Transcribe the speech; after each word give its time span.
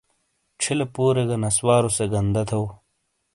چھیلے 0.59 0.85
پورے 0.95 1.23
گہ 1.29 1.37
نسوارو 1.43 1.89
سے 1.97 2.05
گندا 2.13 2.43
تھو۔ 2.49 2.61